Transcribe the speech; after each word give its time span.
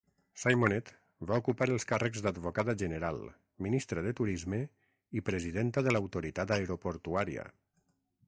Symonette 0.43 1.25
va 1.31 1.35
ocupar 1.41 1.65
els 1.73 1.83
càrrecs 1.91 2.23
d'advocada 2.27 2.75
general, 2.83 3.19
ministra 3.67 4.03
de 4.07 4.15
Turisme 4.21 4.61
i 5.21 5.25
presidenta 5.29 5.87
de 5.89 5.93
l'autoritat 5.97 6.57
aeroportuària. 6.59 7.47